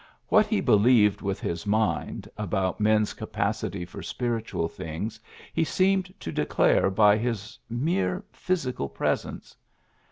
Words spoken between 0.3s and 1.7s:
he be lieved with his